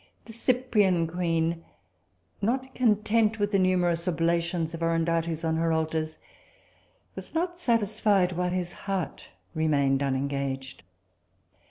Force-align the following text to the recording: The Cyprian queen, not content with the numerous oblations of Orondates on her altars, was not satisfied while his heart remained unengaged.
The 0.25 0.33
Cyprian 0.33 1.05
queen, 1.05 1.63
not 2.41 2.73
content 2.73 3.37
with 3.37 3.51
the 3.51 3.59
numerous 3.59 4.07
oblations 4.07 4.73
of 4.73 4.79
Orondates 4.81 5.43
on 5.47 5.57
her 5.57 5.71
altars, 5.71 6.17
was 7.15 7.35
not 7.35 7.59
satisfied 7.59 8.31
while 8.31 8.49
his 8.49 8.71
heart 8.73 9.27
remained 9.53 10.01
unengaged. 10.01 10.81